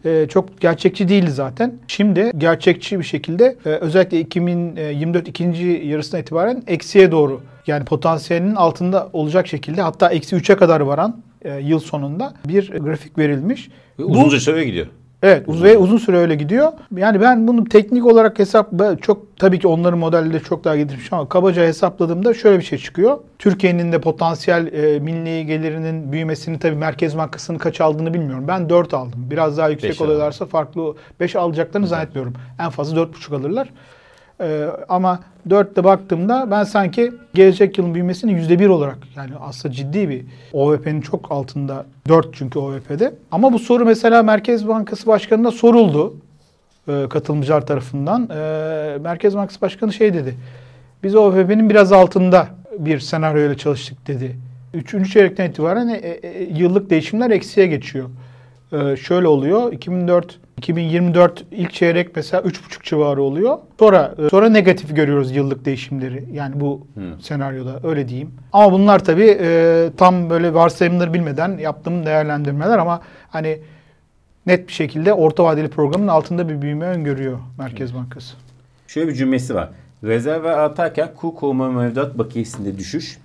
e, 0.06 0.28
çok 0.30 0.62
gerçekçi 0.62 1.10
değildi 1.10 1.32
zaten. 1.32 1.74
Şimdi 1.88 2.32
gerçekçi 2.38 3.00
bir 3.00 3.04
şekilde 3.04 3.56
e, 3.66 3.70
özellikle 3.70 4.20
2024 4.20 5.28
ikinci 5.28 5.66
yarısına 5.66 6.20
itibaren 6.20 6.64
eksiye 6.68 7.12
doğru 7.12 7.42
yani 7.68 7.86
potansiyelinin 7.86 8.56
altında 8.56 9.10
olacak 9.14 9.48
şekilde 9.48 9.82
hatta 9.82 10.10
eksi 10.10 10.36
3'e 10.36 10.56
kadar 10.56 10.80
varan 10.80 11.22
e, 11.42 11.54
yıl 11.60 11.80
sonunda 11.80 12.34
bir 12.48 12.72
grafik 12.72 13.18
verilmiş. 13.18 13.70
Ve 14.00 14.04
uzunca 14.04 14.40
süre 14.40 14.66
gidiyor. 14.66 14.88
Evet 15.24 15.44
uzun. 15.48 15.64
ve 15.64 15.78
uzun 15.78 15.98
süre 15.98 16.18
öyle 16.18 16.36
gidiyor. 16.36 16.72
Yani 16.98 17.22
ben 17.22 17.48
bunu 17.48 17.64
teknik 17.64 18.06
olarak 18.06 18.40
hesap 18.40 18.72
çok 19.02 19.38
tabii 19.38 19.60
ki 19.60 19.68
onların 19.68 20.00
modelleri 20.00 20.44
çok 20.44 20.64
daha 20.64 20.76
getirmiş 20.76 21.14
ama 21.14 21.30
kabaca 21.30 21.64
hesapladığımda 21.64 22.34
şöyle 22.34 22.60
bir 22.60 22.64
şey 22.64 22.78
çıkıyor. 22.78 23.18
Türkiye'nin 23.40 23.92
de 23.92 24.02
potansiyel 24.02 24.74
e, 24.74 25.00
milli 25.00 25.46
gelirinin 25.46 26.12
büyümesini 26.12 26.60
tabii 26.60 26.76
Merkez 26.76 27.18
Bankası'nın 27.18 27.58
kaç 27.58 27.82
aldığını 27.82 28.14
bilmiyorum. 28.14 28.46
Ben 28.48 28.70
4 28.70 28.94
aldım. 28.94 29.28
Biraz 29.30 29.58
daha 29.58 29.70
yüksek 29.70 30.02
oluyorlarsa 30.02 30.46
farklı 30.46 30.96
5 31.20 31.36
alacaklarını 31.36 31.88
zannetmiyorum. 31.88 32.34
En 32.60 32.70
fazla 32.70 33.02
4,5 33.02 33.36
alırlar. 33.36 33.70
Ee, 34.42 34.68
ama 34.90 35.20
4'te 35.50 35.84
baktığımda 35.84 36.52
ben 36.52 36.64
sanki 36.64 37.14
gelecek 37.34 37.78
yılın 37.78 37.94
büyümesini 37.94 38.32
%1 38.32 38.68
olarak 38.68 38.98
yani 39.16 39.32
aslında 39.42 39.74
ciddi 39.74 40.10
bir 40.10 40.26
OVP'nin 40.54 41.02
çok 41.02 41.32
altında 41.32 41.86
4 42.08 42.28
çünkü 42.34 42.60
OVP'de. 42.60 43.14
Ama 43.32 43.54
bu 43.54 43.60
soru 43.60 43.86
mesela 43.86 44.24
Merkez 44.24 44.68
Bankası 44.68 45.08
Başkanı'na 45.08 45.52
soruldu 45.52 46.14
e, 46.88 47.06
katılımcılar 47.10 47.66
tarafından. 47.66 48.30
E, 48.30 48.98
Merkez 48.98 49.36
Bankası 49.36 49.62
Başkanı 49.62 49.94
şey 49.94 50.14
dedi. 50.14 50.36
Biz 51.04 51.16
OVP'nin 51.16 51.70
biraz 51.70 51.92
altında 51.92 52.48
bir 52.80 53.00
senaryoyla 53.00 53.58
çalıştık 53.58 54.08
dedi. 54.08 54.36
Üçüncü 54.74 55.10
çeyrekten 55.10 55.50
itibaren 55.50 55.88
e, 55.88 56.20
yıllık 56.56 56.90
değişimler 56.90 57.32
eksiye 57.32 57.68
geçiyor. 57.68 58.10
Şöyle 58.98 59.28
oluyor. 59.28 59.74
2004 59.74 60.40
2024 60.70 61.44
ilk 61.52 61.74
çeyrek 61.74 62.16
mesela 62.16 62.44
3,5 62.44 62.84
civarı 62.84 63.22
oluyor. 63.22 63.58
Sonra 63.80 64.16
e, 64.26 64.30
sonra 64.30 64.50
negatif 64.50 64.96
görüyoruz 64.96 65.36
yıllık 65.36 65.66
değişimleri. 65.66 66.26
Yani 66.34 66.60
bu 66.60 66.88
Hmm. 66.94 67.20
senaryoda 67.22 67.80
öyle 67.84 68.08
diyeyim. 68.08 68.32
Ama 68.54 68.72
bunlar 68.72 69.04
tabii 69.04 69.38
e, 69.42 69.90
tam 69.98 70.30
böyle 70.30 70.54
varsayımları 70.54 71.14
bilmeden 71.14 71.58
yaptığım 71.58 72.06
değerlendirmeler 72.06 72.78
ama 72.78 73.02
hani 73.30 73.60
net 74.46 74.68
bir 74.68 74.74
şekilde 74.74 75.14
orta 75.14 75.44
vadeli 75.44 75.68
programın 75.68 76.08
altında 76.08 76.50
bir 76.50 76.62
büyüme 76.62 76.86
öngörüyor 76.86 77.40
Merkez 77.58 77.96
Bankası. 77.96 78.36
Şöyle 78.88 79.08
bir 79.08 79.14
cümlesi 79.14 79.56
var. 79.56 79.70
Rezervler 80.04 80.52
artarken 80.52 81.10
kur 81.16 81.36
koruma 81.36 81.72
mevduat 81.72 82.18
bakiyesinde 82.18 82.78
düşüş, 82.78 83.18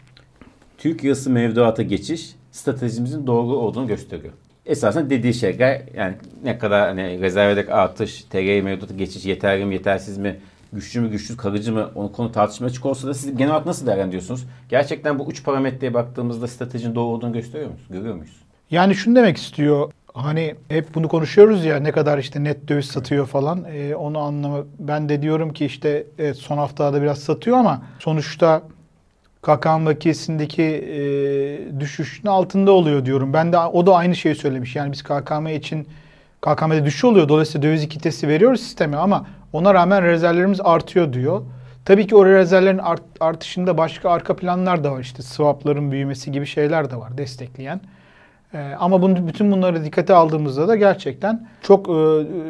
Türk 0.78 1.04
lirası 1.04 1.30
mevduata 1.30 1.82
geçiş 1.82 2.34
stratejimizin 2.52 3.26
doğru 3.26 3.56
olduğunu 3.56 3.86
gösteriyor. 3.86 4.32
Esasen 4.70 5.10
dediği 5.10 5.34
şeyler 5.34 5.82
yani 5.94 6.14
ne 6.44 6.58
kadar 6.58 6.88
hani 6.88 7.20
rezervdeki 7.20 7.72
artış, 7.72 8.24
TL 8.24 8.62
mevduata 8.62 8.94
geçiş 8.94 9.24
yeterli 9.24 9.64
mi 9.64 9.74
yetersiz 9.74 10.18
mi, 10.18 10.36
güçlü 10.72 11.00
mü 11.00 11.10
güçsüz 11.10 11.36
kalıcı 11.36 11.72
mı 11.72 11.90
onu 11.94 12.12
konu 12.12 12.32
tartışmaya 12.32 12.66
açık 12.66 12.86
olsa 12.86 13.08
da 13.08 13.14
siz 13.14 13.36
genel 13.36 13.50
olarak 13.50 13.66
nasıl 13.66 13.86
değerlendiriyorsunuz? 13.86 14.46
Gerçekten 14.68 15.18
bu 15.18 15.30
üç 15.30 15.44
parametreye 15.44 15.94
baktığımızda 15.94 16.48
stratejinin 16.48 16.94
doğru 16.94 17.04
olduğunu 17.04 17.32
gösteriyor 17.32 17.70
muyuz? 17.70 17.86
Görüyor 17.90 18.14
muyuz? 18.14 18.36
Yani 18.70 18.94
şunu 18.94 19.16
demek 19.16 19.36
istiyor. 19.36 19.92
Hani 20.14 20.54
hep 20.68 20.94
bunu 20.94 21.08
konuşuyoruz 21.08 21.64
ya 21.64 21.76
ne 21.76 21.92
kadar 21.92 22.18
işte 22.18 22.44
net 22.44 22.68
döviz 22.68 22.86
satıyor 22.86 23.26
falan. 23.26 23.64
Ee, 23.72 23.94
onu 23.94 24.18
anlama. 24.18 24.64
Ben 24.78 25.08
de 25.08 25.22
diyorum 25.22 25.52
ki 25.52 25.66
işte 25.66 26.06
evet, 26.18 26.36
son 26.36 26.56
haftada 26.56 27.02
biraz 27.02 27.18
satıyor 27.18 27.56
ama 27.56 27.82
sonuçta 27.98 28.62
KKM 29.42 29.86
vakiyesindeki 29.86 30.62
e, 30.62 31.80
düşüşün 31.80 32.28
altında 32.28 32.72
oluyor 32.72 33.04
diyorum. 33.06 33.32
Ben 33.32 33.52
de 33.52 33.58
o 33.58 33.86
da 33.86 33.96
aynı 33.96 34.16
şeyi 34.16 34.34
söylemiş. 34.34 34.76
Yani 34.76 34.92
biz 34.92 35.02
KKM 35.02 35.46
için 35.46 35.88
KKM'de 36.40 36.84
düşüş 36.84 37.04
oluyor. 37.04 37.28
Dolayısıyla 37.28 37.68
döviz 37.68 37.82
ikitesi 37.82 38.28
veriyoruz 38.28 38.60
sisteme 38.60 38.96
ama 38.96 39.26
ona 39.52 39.74
rağmen 39.74 40.02
rezervlerimiz 40.04 40.60
artıyor 40.64 41.12
diyor. 41.12 41.42
Tabii 41.84 42.06
ki 42.06 42.16
o 42.16 42.26
rezervlerin 42.26 42.78
art- 42.78 43.02
artışında 43.20 43.78
başka 43.78 44.10
arka 44.10 44.36
planlar 44.36 44.84
da 44.84 44.92
var. 44.92 45.00
İşte 45.00 45.22
swapların 45.22 45.92
büyümesi 45.92 46.32
gibi 46.32 46.46
şeyler 46.46 46.90
de 46.90 46.96
var 46.96 47.18
destekleyen. 47.18 47.80
Ee, 48.54 48.58
ama 48.78 49.02
bunu, 49.02 49.26
bütün 49.28 49.52
bunları 49.52 49.84
dikkate 49.84 50.14
aldığımızda 50.14 50.68
da 50.68 50.76
gerçekten 50.76 51.48
çok 51.62 51.88
e, 51.88 51.92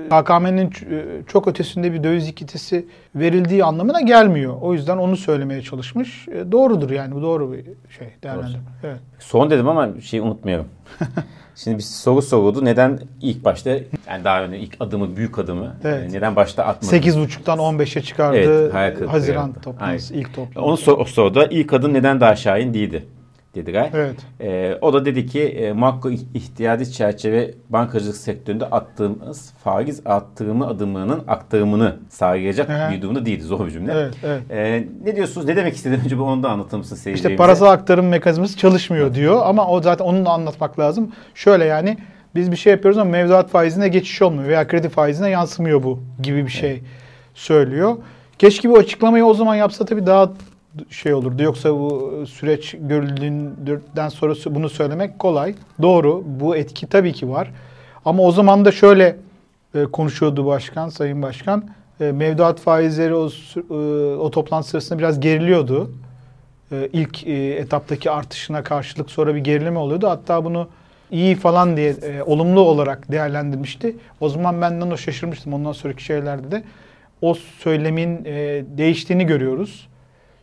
KKM'nin 0.08 0.70
ç- 0.70 0.94
e, 0.94 1.24
çok 1.26 1.48
ötesinde 1.48 1.92
bir 1.92 2.04
döviz 2.04 2.28
ikitesi 2.28 2.86
verildiği 3.14 3.64
anlamına 3.64 4.00
gelmiyor. 4.00 4.54
O 4.60 4.74
yüzden 4.74 4.96
onu 4.96 5.16
söylemeye 5.16 5.62
çalışmış. 5.62 6.28
E, 6.28 6.52
doğrudur 6.52 6.90
yani 6.90 7.14
bu 7.14 7.22
doğru 7.22 7.52
bir 7.52 7.64
şey 7.98 8.08
değerlendirme. 8.22 8.62
Evet. 8.84 9.00
Son 9.18 9.50
dedim 9.50 9.68
ama 9.68 9.88
şeyi 10.00 10.22
unutmayalım. 10.22 10.66
Şimdi 11.56 11.76
bir 11.78 11.82
soru 11.82 12.22
soruldu. 12.22 12.64
Neden 12.64 12.98
ilk 13.22 13.44
başta 13.44 13.70
yani 13.70 14.24
daha 14.24 14.42
önce 14.42 14.58
ilk 14.58 14.76
adımı 14.80 15.16
büyük 15.16 15.38
adımı 15.38 15.74
Evet. 15.84 16.10
e, 16.10 16.16
neden 16.16 16.36
başta 16.36 16.64
atmadı? 16.64 16.96
8.5'tan 16.96 17.58
15'e 17.58 18.02
çıkardı. 18.02 18.72
Evet, 18.76 19.08
Haziran 19.08 19.52
toplantısı, 19.52 20.14
ilk 20.14 20.34
toplantı. 20.34 20.62
Onu 20.68 20.76
sor, 20.76 20.98
o 20.98 21.04
soruda 21.04 21.46
ilk 21.46 21.72
adım 21.72 21.94
neden 21.94 22.20
daha 22.20 22.36
şahin 22.36 22.74
değildi 22.74 23.06
dediler. 23.54 23.90
Evet. 23.94 24.16
E, 24.40 24.78
o 24.80 24.92
da 24.92 25.04
dedi 25.04 25.26
ki 25.26 25.42
e, 25.42 25.72
makro 25.72 26.10
ihtiyacı 26.10 26.84
çerçeve 26.84 27.54
bankacılık 27.68 28.16
sektöründe 28.16 28.64
attığımız 28.64 29.52
faiz 29.64 30.02
arttırımı 30.04 30.66
adımının 30.66 31.22
aktarımını 31.28 31.96
sağlayacak 32.08 32.68
hı. 32.68 32.92
bir 32.92 33.02
durumda 33.02 33.26
değildi. 33.26 33.42
Zor 33.42 33.66
bir 33.66 33.70
cümle. 33.70 33.92
Evet, 33.92 34.14
evet. 34.24 34.42
E, 34.50 34.86
ne 35.04 35.16
diyorsunuz? 35.16 35.46
Ne 35.46 35.56
demek 35.56 35.74
istedi? 35.74 36.00
Önce 36.04 36.20
onu 36.20 36.42
da 36.42 36.50
anlatır 36.50 36.78
mısın 36.78 36.94
İşte 36.94 37.04
seyircilerimize? 37.04 37.36
parasal 37.36 37.66
aktarım 37.66 38.08
mekanizması 38.08 38.56
çalışmıyor 38.56 39.14
diyor 39.14 39.40
ama 39.44 39.68
o 39.68 39.82
zaten 39.82 40.04
onu 40.04 40.26
da 40.26 40.30
anlatmak 40.30 40.78
lazım. 40.78 41.12
Şöyle 41.34 41.64
yani 41.64 41.98
biz 42.34 42.52
bir 42.52 42.56
şey 42.56 42.72
yapıyoruz 42.72 42.98
ama 42.98 43.10
mevduat 43.10 43.50
faizine 43.50 43.88
geçiş 43.88 44.22
olmuyor 44.22 44.48
veya 44.48 44.66
kredi 44.68 44.88
faizine 44.88 45.30
yansımıyor 45.30 45.82
bu 45.82 46.00
gibi 46.22 46.44
bir 46.44 46.50
şey 46.50 46.82
söylüyor. 47.34 47.96
Keşke 48.38 48.70
bu 48.70 48.78
açıklamayı 48.78 49.24
o 49.24 49.34
zaman 49.34 49.54
yapsa 49.54 49.84
tabii 49.84 50.06
daha 50.06 50.32
şey 50.90 51.14
olurdu. 51.14 51.42
Yoksa 51.42 51.70
bu 51.74 52.24
süreç 52.28 52.74
görüldüğünden 52.80 54.08
sonra 54.08 54.34
bunu 54.46 54.68
söylemek 54.68 55.18
kolay. 55.18 55.54
Doğru. 55.82 56.22
Bu 56.26 56.56
etki 56.56 56.86
tabii 56.86 57.12
ki 57.12 57.30
var. 57.30 57.50
Ama 58.04 58.22
o 58.22 58.32
zaman 58.32 58.64
da 58.64 58.72
şöyle 58.72 59.16
e, 59.74 59.84
konuşuyordu 59.84 60.46
başkan, 60.46 60.88
sayın 60.88 61.22
başkan. 61.22 61.64
E, 62.00 62.12
mevduat 62.12 62.60
faizleri 62.60 63.14
o, 63.14 63.28
e, 63.70 63.74
o 64.16 64.30
toplantı 64.30 64.68
sırasında 64.68 64.98
biraz 64.98 65.20
geriliyordu. 65.20 65.90
E, 66.72 66.88
ilk 66.92 67.26
e, 67.26 67.32
etaptaki 67.54 68.10
artışına 68.10 68.62
karşılık 68.62 69.10
sonra 69.10 69.34
bir 69.34 69.40
gerileme 69.40 69.78
oluyordu. 69.78 70.08
Hatta 70.08 70.44
bunu 70.44 70.68
iyi 71.10 71.36
falan 71.36 71.76
diye 71.76 71.90
e, 71.90 72.22
olumlu 72.22 72.60
olarak 72.60 73.12
değerlendirmişti. 73.12 73.96
O 74.20 74.28
zaman 74.28 74.60
benden 74.60 74.90
o 74.90 74.96
şaşırmıştım. 74.96 75.54
Ondan 75.54 75.72
sonraki 75.72 76.04
şeylerde 76.04 76.50
de 76.50 76.62
o 77.22 77.34
söylemin 77.34 78.24
e, 78.24 78.64
değiştiğini 78.78 79.26
görüyoruz. 79.26 79.89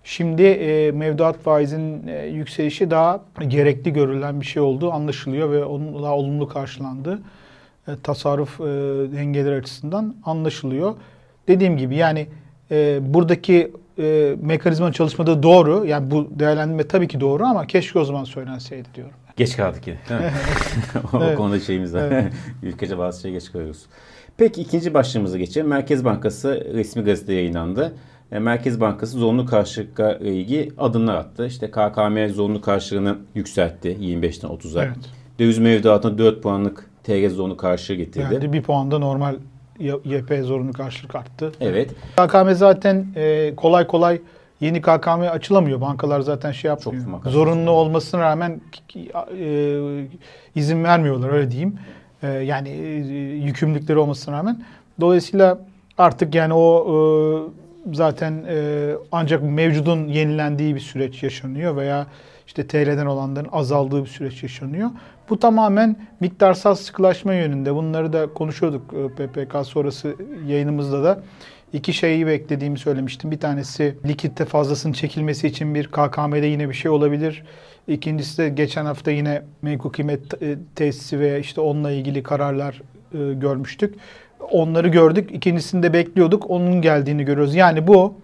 Şimdi 0.10 0.44
e, 0.44 0.92
mevduat 0.92 1.38
faizinin 1.38 2.08
e, 2.08 2.26
yükselişi 2.26 2.92
daha 2.92 3.22
gerekli 3.48 3.94
görülen 3.94 4.42
bir 4.42 4.46
şey 4.46 4.62
olduğu 4.62 4.92
anlaşılıyor 4.92 5.52
ve 5.52 5.66
onun 5.66 6.04
daha 6.04 6.16
olumlu 6.16 6.48
karşılandığı 6.48 7.20
e, 7.88 7.92
tasarruf 8.04 8.62
e, 8.62 8.64
dengeleri 9.18 9.56
açısından 9.56 10.16
anlaşılıyor. 10.26 10.96
Dediğim 11.48 11.78
gibi 11.78 11.96
yani 11.96 12.28
e, 12.72 13.00
buradaki 13.14 13.72
e, 14.00 14.36
mekanizmanın 14.42 14.92
çalışmadığı 14.92 15.44
doğru. 15.44 15.86
Yani 15.86 16.12
bu 16.12 16.28
değerlendirme 16.32 16.88
tabii 16.88 17.08
ki 17.08 17.20
doğru 17.20 17.46
ama 17.46 17.68
keşke 17.68 18.00
o 18.00 18.04
zaman 18.04 18.24
söylenseydi 18.24 18.88
diyorum. 18.96 19.16
Geç 19.38 19.58
kaldık 19.58 19.88
yine. 19.88 20.00
o 21.14 21.24
Evet. 21.24 21.38
konuda 21.38 21.60
şeyimiz 21.60 21.94
var. 21.94 22.04
Evet. 22.12 22.34
Ülkece 22.64 22.98
bazı 22.98 23.22
şey 23.22 23.32
geç 23.32 23.52
kalıyoruz. 23.52 23.86
Peki 24.38 24.62
ikinci 24.62 24.94
başlığımıza 24.94 25.38
geçelim. 25.38 25.68
Merkez 25.68 26.06
Bankası 26.06 26.68
resmi 26.74 27.04
gazete 27.04 27.34
yayınlandı. 27.34 27.94
E, 28.32 28.40
Merkez 28.40 28.82
Bankası 28.82 29.18
zorunlu 29.18 29.46
karşılıkla 29.46 30.16
ilgili 30.16 30.72
adımlar 30.78 31.16
attı. 31.16 31.48
İşte 31.48 31.72
KKM 31.72 32.28
zorunlu 32.34 32.62
karşılığını 32.62 33.18
yükseltti 33.36 33.98
25'ten 34.02 34.50
30'a. 34.50 34.84
Evet. 34.84 34.98
Döviz 35.40 35.58
mevduatına 35.58 36.18
4 36.18 36.44
puanlık 36.44 36.90
TL 37.04 37.30
zorunlu 37.30 37.58
karşılığı 37.58 37.98
getirdi. 37.98 38.34
Yani 38.34 38.54
bir 38.54 38.62
puanda 38.62 39.00
normal 39.00 39.36
YP 39.80 40.34
zorunlu 40.44 40.74
karşılık 40.74 41.16
arttı. 41.16 41.52
Evet. 41.62 41.90
KKM 42.16 42.52
zaten 42.54 43.08
e, 43.16 43.54
kolay 43.56 43.88
kolay 43.88 44.22
yeni 44.60 44.82
KKM 44.82 45.22
açılamıyor. 45.32 45.82
Bankalar 45.82 46.22
zaten 46.22 46.52
şey 46.52 46.70
yapmıyor. 46.70 47.06
Çok. 47.24 47.32
Zorunlu 47.32 47.72
olmasına 47.72 48.22
rağmen 48.22 48.62
e, 49.40 49.80
izin 50.56 50.84
vermiyorlar 50.84 51.30
öyle 51.30 51.52
diyeyim. 51.52 51.80
E, 52.24 52.28
yani 52.28 52.70
e, 52.70 52.76
yükümlülükleri 53.46 53.98
olmasına 53.98 54.38
rağmen. 54.38 54.64
Dolayısıyla 55.02 55.60
artık 55.98 56.36
yani 56.36 56.54
o 56.54 56.88
e, 56.88 57.67
zaten 57.94 58.46
e, 58.48 58.92
ancak 59.12 59.44
mevcudun 59.44 60.08
yenilendiği 60.08 60.76
bir 60.76 60.80
süreç 60.80 61.24
yaşanıyor 61.24 61.76
veya 61.76 62.08
işte 62.48 62.68
TL'den 62.68 63.06
olanların 63.06 63.50
azaldığı 63.52 64.04
bir 64.04 64.10
süreç 64.10 64.44
yaşanıyor. 64.44 64.90
Bu 65.30 65.40
tamamen 65.40 65.96
miktarsal 66.20 66.76
sıkılaşma 66.76 67.34
yönünde. 67.34 67.76
Bunları 67.76 68.14
da 68.14 68.34
konuşuyorduk 68.34 68.94
e, 68.94 69.08
PPK 69.08 69.66
sonrası 69.66 70.16
yayınımızda 70.48 71.04
da. 71.04 71.24
İki 71.74 71.94
şeyi 71.94 72.28
beklediğimi 72.28 72.80
söylemiştim. 72.80 73.32
Bir 73.32 73.40
tanesi 73.40 73.98
likitte 74.06 74.46
fazlasının 74.46 74.94
çekilmesi 74.94 75.48
için 75.48 75.76
bir 75.76 75.88
KKM'de 75.88 76.46
yine 76.46 76.70
bir 76.70 76.74
şey 76.74 76.92
olabilir. 76.92 77.44
İkincisi 77.88 78.38
de 78.38 78.50
geçen 78.50 78.86
hafta 78.86 79.12
yine 79.12 79.42
menkul 79.62 79.90
kıymet 79.90 80.42
e, 80.44 80.58
tesisi 80.76 81.20
ve 81.20 81.40
işte 81.40 81.62
onunla 81.62 81.92
ilgili 81.92 82.24
kararlar 82.24 82.82
e, 83.14 83.34
görmüştük. 83.34 83.96
Onları 84.52 84.88
gördük. 84.88 85.30
İkincisini 85.34 85.84
de 85.84 85.94
bekliyorduk. 85.94 86.50
Onun 86.50 86.82
geldiğini 86.82 87.26
görüyoruz. 87.26 87.56
Yani 87.56 87.88
bu 87.88 88.16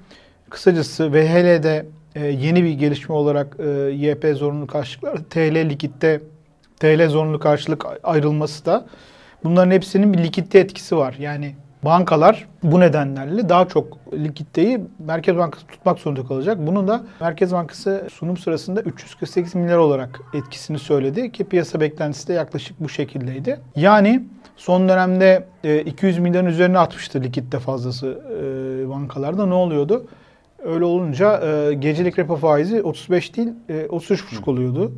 kısacası 0.50 1.14
ve 1.14 1.30
hele 1.30 1.64
de 1.64 1.86
e, 2.16 2.26
yeni 2.28 2.64
bir 2.64 2.74
gelişme 2.74 3.16
olarak 3.16 3.58
e, 3.60 3.70
YP 3.92 4.26
zorunlu 4.38 4.68
karşılıklar 4.68 5.18
TL 5.30 5.70
likitte 5.70 6.22
TL 6.80 7.10
zorunlu 7.10 7.40
karşılık 7.40 7.86
ayrılması 8.04 8.66
da 8.66 8.86
bunların 9.44 9.72
hepsinin 9.72 10.14
bir 10.14 10.18
likitte 10.18 10.60
etkisi 10.60 10.98
var. 10.98 11.16
Yani 11.20 11.56
bankalar 11.86 12.48
bu 12.64 12.80
nedenlerle 12.80 13.50
daha 13.50 13.68
çok 13.68 14.14
likiditeyi 14.14 14.82
Merkez 15.00 15.38
Bankası 15.38 15.68
tutmak 15.68 16.00
zorunda 16.00 16.26
kalacak. 16.26 16.58
Bunu 16.68 16.88
da 16.88 17.04
Merkez 17.22 17.54
Bankası 17.54 18.08
sunum 18.14 18.38
sırasında 18.38 18.82
348 18.82 19.56
milyar 19.56 19.78
olarak 19.78 20.22
etkisini 20.34 20.80
söyledi 20.80 21.32
ki 21.32 21.44
piyasa 21.44 21.80
beklentisi 21.80 22.28
de 22.28 22.34
yaklaşık 22.34 22.80
bu 22.80 22.90
şekildeydi. 22.90 23.60
Yani 23.76 24.24
son 24.56 24.90
dönemde 24.90 25.46
e, 25.64 25.82
200 25.82 26.20
milyarın 26.20 26.46
üzerine 26.46 26.80
atmıştı 26.80 27.22
likitte 27.24 27.60
fazlası 27.60 28.22
e, 28.30 28.90
bankalarda. 28.90 29.46
Ne 29.46 29.54
oluyordu? 29.54 30.06
Öyle 30.64 30.86
olunca 30.86 31.42
e, 31.42 31.74
gecelik 31.74 32.20
repo 32.20 32.36
faizi 32.36 32.82
35 32.82 33.38
değil 33.38 33.50
e, 33.70 33.74
33,5 33.74 34.50
oluyordu. 34.50 34.92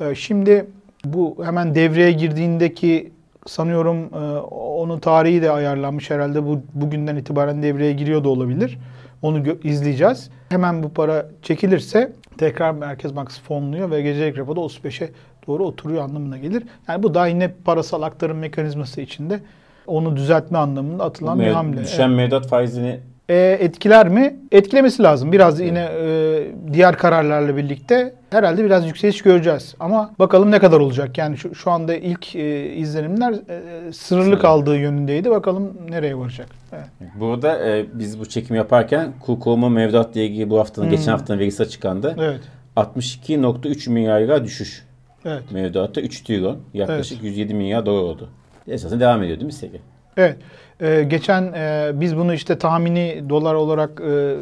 E, 0.00 0.14
şimdi 0.14 0.66
bu 1.04 1.36
hemen 1.44 1.74
devreye 1.74 2.12
girdiğindeki 2.12 3.12
sanıyorum 3.46 3.98
e, 4.14 4.38
onun 4.48 4.98
tarihi 4.98 5.42
de 5.42 5.50
ayarlanmış 5.50 6.10
herhalde 6.10 6.44
bu 6.44 6.60
bugünden 6.74 7.16
itibaren 7.16 7.62
devreye 7.62 7.92
giriyor 7.92 8.24
da 8.24 8.28
olabilir. 8.28 8.78
Onu 9.22 9.42
izleyeceğiz. 9.64 10.30
Hemen 10.48 10.82
bu 10.82 10.92
para 10.92 11.26
çekilirse 11.42 12.12
tekrar 12.38 12.70
Merkez 12.70 13.16
Bankası 13.16 13.42
fonluyor 13.42 13.90
ve 13.90 14.02
gecelik 14.02 14.38
repoda 14.38 14.60
35'e 14.60 15.10
doğru 15.46 15.64
oturuyor 15.66 16.02
anlamına 16.02 16.38
gelir. 16.38 16.62
Yani 16.88 17.02
bu 17.02 17.14
da 17.14 17.26
yine 17.26 17.52
parasal 17.64 18.02
aktarım 18.02 18.38
mekanizması 18.38 19.00
içinde 19.00 19.40
onu 19.86 20.16
düzeltme 20.16 20.58
anlamında 20.58 21.04
atılan 21.04 21.40
bir 21.40 21.46
hamle. 21.46 21.80
Düşen 21.82 22.10
mevduat 22.10 22.46
faizini 22.48 23.00
E, 23.30 23.56
etkiler 23.60 24.08
mi? 24.08 24.36
Etkilemesi 24.52 25.02
lazım. 25.02 25.32
Biraz 25.32 25.60
yine 25.60 25.88
e, 26.00 26.46
diğer 26.72 26.96
kararlarla 26.96 27.56
birlikte 27.56 28.14
herhalde 28.30 28.64
biraz 28.64 28.86
yükseliş 28.86 29.22
göreceğiz. 29.22 29.74
Ama 29.80 30.10
bakalım 30.18 30.50
ne 30.50 30.58
kadar 30.58 30.80
olacak. 30.80 31.18
Yani 31.18 31.36
şu, 31.38 31.54
şu 31.54 31.70
anda 31.70 31.94
ilk 31.94 32.36
e, 32.36 32.66
izlenimler 32.74 33.32
e, 33.32 33.92
sınırlı 33.92 34.38
kaldığı 34.38 34.76
yönündeydi. 34.76 35.30
Bakalım 35.30 35.72
nereye 35.90 36.18
varacak. 36.18 36.46
Evet. 36.72 36.84
Burada 37.20 37.68
e, 37.68 37.86
biz 37.94 38.20
bu 38.20 38.26
çekim 38.26 38.56
yaparken 38.56 39.12
koruма 39.40 39.68
mevduatla 39.68 40.20
ilgili 40.20 40.50
bu 40.50 40.58
haftanın 40.58 40.86
Hmm. 40.86 40.96
geçen 40.96 41.12
haftanın 41.12 41.38
verisi 41.38 41.62
açıklandı. 41.62 42.16
Evet. 42.18 42.40
62.3 42.76 43.90
milyar 43.90 44.20
lira 44.20 44.44
düşüş 44.44 44.85
Evet. 45.26 45.42
mevduatta 45.52 46.00
3 46.00 46.20
trilyon 46.20 46.58
yaklaşık 46.74 47.22
107 47.22 47.54
milyar 47.54 47.86
dolar 47.86 48.02
oldu. 48.02 48.28
Esasında 48.68 49.00
devam 49.00 49.22
ediyor 49.22 49.36
değil 49.36 49.46
mi 49.46 49.52
Sege? 49.52 49.78
Evet. 50.16 50.36
Ee, 50.80 51.02
geçen 51.08 51.52
e, 51.52 51.90
biz 51.94 52.16
bunu 52.16 52.34
işte 52.34 52.58
tahmini 52.58 53.24
dolar 53.28 53.54
olarak 53.54 54.00
e, 54.00 54.36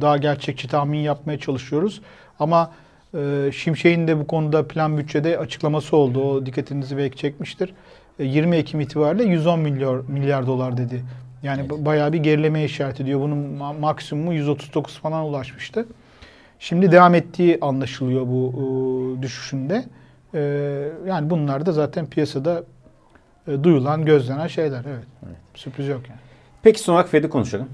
daha 0.00 0.16
gerçekçi 0.16 0.68
tahmin 0.68 0.98
yapmaya 0.98 1.38
çalışıyoruz. 1.38 2.00
Ama 2.38 2.70
e, 3.14 3.50
Şimşek'in 3.52 4.08
de 4.08 4.18
bu 4.18 4.26
konuda 4.26 4.68
plan 4.68 4.98
bütçede 4.98 5.38
açıklaması 5.38 5.96
oldu. 5.96 6.20
O 6.22 6.46
dikkatinizi 6.46 6.96
belki 6.96 7.16
çekmiştir. 7.16 7.72
E, 8.18 8.24
20 8.24 8.56
Ekim 8.56 8.80
itibariyle 8.80 9.24
110 9.24 9.60
milyar 9.60 9.96
milyar 10.08 10.46
dolar 10.46 10.76
dedi. 10.76 11.02
Yani 11.42 11.60
Evet. 11.60 11.70
ba- 11.70 11.84
bayağı 11.84 12.12
bir 12.12 12.18
gerileme 12.18 12.64
işareti 12.64 13.06
diyor. 13.06 13.20
Bunun 13.20 13.58
ma- 13.58 13.78
maksimumu 13.80 14.32
139 14.34 14.98
falan 14.98 15.24
ulaşmıştı. 15.24 15.86
Şimdi 16.58 16.92
devam 16.92 17.14
ettiği 17.14 17.58
anlaşılıyor 17.60 18.26
bu 18.26 18.52
e, 19.18 19.22
düşüşünde. 19.22 19.84
E, 20.34 20.40
yani 21.06 21.30
bunlar 21.30 21.66
da 21.66 21.72
zaten 21.72 22.06
piyasada 22.06 22.62
e, 23.48 23.64
duyulan, 23.64 24.04
gözlenen 24.04 24.46
şeyler. 24.46 24.82
Evet. 24.88 25.06
Evet. 25.26 25.36
Sürpriz 25.54 25.88
yok 25.88 26.00
yani. 26.08 26.20
Peki 26.62 26.80
son 26.80 26.94
olarak 26.94 27.08
Fed'i 27.08 27.28
konuşalım. 27.28 27.68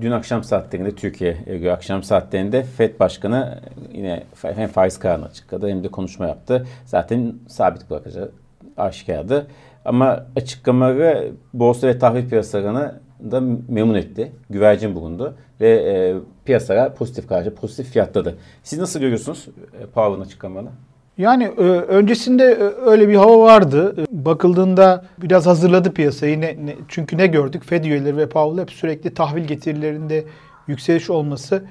Dün 0.00 0.10
akşam 0.10 0.44
saatlerinde 0.44 0.94
Türkiye 0.94 1.32
göre 1.46 1.72
akşam 1.72 2.02
saatlerinde 2.02 2.62
Fed 2.62 3.00
Başkanı 3.00 3.60
yine 3.92 4.22
hem 4.42 4.68
faiz 4.68 4.98
kararını 4.98 5.24
açıkladı 5.24 5.68
hem 5.68 5.84
de 5.84 5.88
konuşma 5.88 6.26
yaptı. 6.26 6.66
Zaten 6.86 7.34
sabit 7.48 7.90
bırakacağı 7.90 8.32
aşikardı. 8.76 9.46
Ama 9.84 10.26
açıklamaları 10.36 11.32
borsa 11.52 11.86
ve 11.86 11.98
tahvil 11.98 12.28
piyasalarını 12.28 12.94
da 13.30 13.40
memnun 13.68 13.94
etti. 13.94 14.32
Güvercin 14.50 14.94
bulundu 14.94 15.34
ve 15.60 15.68
e, 15.70 16.14
piyasalar 16.44 16.94
pozitif 16.94 17.28
karşı 17.28 17.54
pozitif 17.54 17.92
fiyatladı. 17.92 18.38
Siz 18.62 18.78
nasıl 18.78 19.00
görüyorsunuz 19.00 19.48
e, 19.82 19.86
Powell'ın 19.86 20.20
açıklamalarını? 20.20 20.70
Yani 21.18 21.44
e, 21.44 21.62
öncesinde 21.62 22.44
e, 22.44 22.88
öyle 22.90 23.08
bir 23.08 23.14
hava 23.14 23.38
vardı. 23.38 23.94
E, 23.98 24.24
Bakıldığında 24.24 25.04
biraz 25.18 25.46
hazırladı 25.46 25.92
piyasayı. 25.92 26.40
Ne, 26.40 26.46
ne- 26.66 26.76
çünkü 26.88 27.18
ne 27.18 27.26
gördük? 27.26 27.64
Fed 27.64 27.84
üyeleri 27.84 28.16
ve 28.16 28.28
Powell 28.28 28.62
hep 28.62 28.70
sürekli 28.70 29.14
tahvil 29.14 29.44
getirilerinde 29.44 30.24
yükseliş 30.68 31.10
olması 31.10 31.62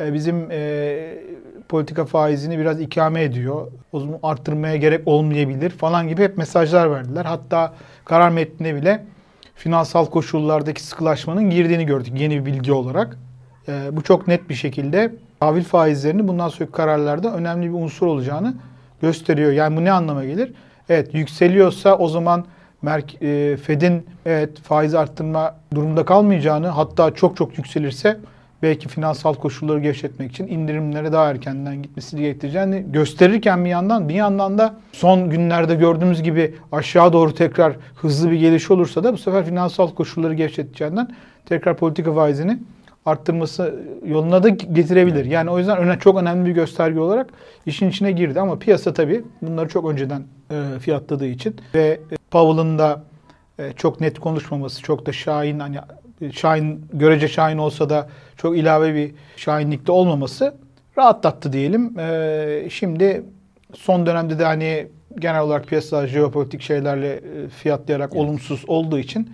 e, 0.00 0.14
bizim 0.14 0.48
e, 0.50 0.98
politika 1.68 2.04
faizini 2.04 2.58
biraz 2.58 2.80
ikame 2.80 3.22
ediyor. 3.22 3.66
O 3.92 4.00
zaman 4.00 4.18
arttırmaya 4.22 4.76
gerek 4.76 5.00
olmayabilir 5.06 5.70
falan 5.70 6.08
gibi 6.08 6.22
hep 6.22 6.38
mesajlar 6.38 6.90
verdiler. 6.90 7.24
Hatta 7.24 7.74
karar 8.04 8.30
metnine 8.30 8.74
bile 8.74 9.04
finansal 9.54 10.06
koşullardaki 10.06 10.82
sıkılaşmanın 10.82 11.50
girdiğini 11.50 11.86
gördük 11.86 12.12
yeni 12.16 12.40
bir 12.40 12.52
bilgi 12.52 12.72
olarak. 12.72 13.18
E, 13.68 13.96
bu 13.96 14.02
çok 14.02 14.28
net 14.28 14.48
bir 14.48 14.54
şekilde 14.54 15.12
tahvil 15.40 15.64
faizlerinin 15.64 16.28
bundan 16.28 16.48
sonraki 16.48 16.72
kararlarda 16.72 17.34
önemli 17.34 17.68
bir 17.68 17.74
unsur 17.74 18.06
olacağını 18.06 18.54
gösteriyor. 19.02 19.52
Yani 19.52 19.76
bu 19.76 19.84
ne 19.84 19.92
anlama 19.92 20.24
gelir? 20.24 20.52
Evet 20.88 21.14
yükseliyorsa 21.14 21.98
o 21.98 22.08
zaman 22.08 22.44
Merk, 22.82 23.22
e, 23.22 23.56
Fed'in 23.56 24.06
evet 24.26 24.60
faiz 24.60 24.94
arttırma 24.94 25.56
durumunda 25.74 26.04
kalmayacağını 26.04 26.66
hatta 26.66 27.14
çok 27.14 27.36
çok 27.36 27.58
yükselirse 27.58 28.18
belki 28.62 28.88
finansal 28.88 29.34
koşulları 29.34 29.80
gevşetmek 29.80 30.30
için 30.30 30.46
indirimlere 30.46 31.12
daha 31.12 31.30
erkenden 31.30 31.82
gitmesi 31.82 32.16
gerektireceğini 32.16 32.84
gösterirken 32.92 33.64
bir 33.64 33.70
yandan 33.70 34.08
bir 34.08 34.14
yandan 34.14 34.58
da 34.58 34.74
son 34.92 35.30
günlerde 35.30 35.74
gördüğümüz 35.74 36.22
gibi 36.22 36.54
aşağı 36.72 37.12
doğru 37.12 37.34
tekrar 37.34 37.76
hızlı 37.96 38.30
bir 38.30 38.36
geliş 38.36 38.70
olursa 38.70 39.04
da 39.04 39.12
bu 39.12 39.18
sefer 39.18 39.46
finansal 39.46 39.88
koşulları 39.88 40.34
gevşeteceğinden 40.34 41.08
tekrar 41.46 41.76
politika 41.76 42.14
faizini 42.14 42.58
arttırması 43.06 43.74
yoluna 44.06 44.42
da 44.42 44.48
getirebilir. 44.48 45.24
Yani 45.24 45.50
o 45.50 45.58
yüzden 45.58 45.78
öne, 45.78 45.98
çok 45.98 46.20
önemli 46.20 46.48
bir 46.48 46.54
gösterge 46.54 47.00
olarak 47.00 47.30
işin 47.66 47.90
içine 47.90 48.12
girdi 48.12 48.40
ama 48.40 48.58
piyasa 48.58 48.92
tabii 48.92 49.24
bunları 49.42 49.68
çok 49.68 49.90
önceden 49.90 50.22
e, 50.50 50.78
fiyatladığı 50.78 51.26
için 51.26 51.56
ve 51.74 52.00
Powell'ın 52.30 52.78
da 52.78 53.02
e, 53.58 53.72
çok 53.72 54.00
net 54.00 54.18
konuşmaması, 54.18 54.82
çok 54.82 55.06
da 55.06 55.12
şahin 55.12 55.58
hani 55.58 55.78
şahin 56.32 56.86
görece 56.92 57.28
şahin 57.28 57.58
olsa 57.58 57.90
da 57.90 58.08
çok 58.36 58.58
ilave 58.58 58.94
bir 58.94 59.14
şahinlikte 59.36 59.92
olmaması 59.92 60.54
rahatlattı 60.98 61.52
diyelim. 61.52 61.98
E, 61.98 62.66
şimdi 62.70 63.24
son 63.74 64.06
dönemde 64.06 64.38
de 64.38 64.44
hani 64.44 64.88
genel 65.18 65.40
olarak 65.40 65.66
piyasa 65.66 66.06
jeopolitik 66.06 66.62
şeylerle 66.62 67.12
e, 67.14 67.48
fiyatlayarak 67.48 68.10
Evet. 68.12 68.22
olumsuz 68.22 68.64
olduğu 68.66 68.98
için 68.98 69.32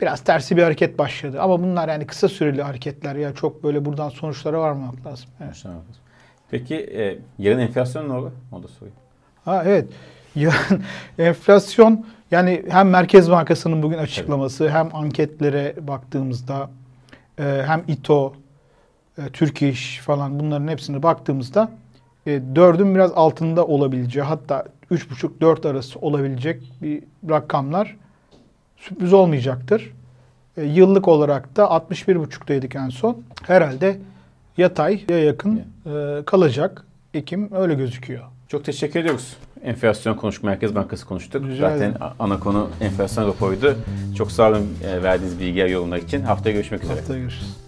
biraz 0.00 0.20
tersi 0.20 0.56
bir 0.56 0.62
hareket 0.62 0.98
başladı. 0.98 1.40
Ama 1.40 1.62
bunlar 1.62 1.88
yani 1.88 2.06
kısa 2.06 2.28
süreli 2.28 2.62
hareketler 2.62 3.16
ya 3.16 3.34
çok 3.34 3.64
böyle 3.64 3.84
buradan 3.84 4.08
sonuçlara 4.08 4.60
varmamak 4.60 5.06
lazım. 5.06 5.30
Evet. 5.44 5.64
Peki 6.50 6.74
e, 6.74 7.18
yarın 7.38 7.58
enflasyon 7.58 8.08
ne 8.08 8.12
olur? 8.12 8.30
O 8.52 8.62
da 8.62 8.68
sorayım. 8.68 8.96
Ha 9.44 9.62
evet. 9.66 9.88
Yarın 10.36 10.82
enflasyon 11.18 12.06
yani 12.30 12.62
hem 12.68 12.90
Merkez 12.90 13.30
Bankası'nın 13.30 13.82
bugün 13.82 13.98
açıklaması 13.98 14.70
hem 14.70 14.94
anketlere 14.94 15.74
baktığımızda 15.80 16.70
e, 17.38 17.62
hem 17.66 17.84
İTO, 17.88 18.32
e, 19.18 19.22
Türk 19.32 19.62
İş 19.62 19.98
falan 19.98 20.40
bunların 20.40 20.68
hepsine 20.68 21.02
baktığımızda 21.02 21.70
e, 22.26 22.42
dördün 22.54 22.94
biraz 22.94 23.12
altında 23.12 23.66
olabileceği 23.66 24.24
hatta 24.24 24.64
3,5-4 24.90 25.68
arası 25.68 25.98
olabilecek 25.98 26.72
bir 26.82 27.02
rakamlar 27.28 27.96
sürpriz 28.76 29.12
olmayacaktır. 29.12 29.92
E, 30.56 30.64
yıllık 30.64 31.08
olarak 31.08 31.56
da 31.56 31.64
61,5'taydık 31.64 32.84
en 32.84 32.88
son. 32.88 33.22
Herhalde 33.46 33.98
yatay 34.56 35.04
ya 35.08 35.24
yakın 35.24 35.62
e, 35.86 36.22
kalacak. 36.26 36.86
Ekim 37.14 37.54
öyle 37.54 37.74
gözüküyor. 37.74 38.24
Çok 38.48 38.64
teşekkür 38.64 39.00
ediyoruz. 39.00 39.36
Enflasyon 39.64 40.14
konuştuk, 40.14 40.44
Merkez 40.44 40.74
Bankası 40.74 41.06
konuştuk. 41.06 41.46
Rica 41.46 41.56
Zaten 41.70 41.76
ederim. 41.76 41.94
ana 42.18 42.40
konu 42.40 42.70
enflasyon 42.80 43.28
raporuydu. 43.28 43.76
Çok 44.16 44.32
sağ 44.32 44.48
olun 44.50 44.68
e, 44.84 45.02
verdiğiniz 45.02 45.40
bilgiler, 45.40 45.66
yorumlar 45.66 45.96
için. 45.98 46.22
Haftaya 46.22 46.54
görüşmek 46.54 46.82
üzere. 46.84 46.96
Haftaya 46.96 47.20
görüşürüz. 47.20 47.65